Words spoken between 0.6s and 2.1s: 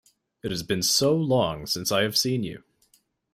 been so long since I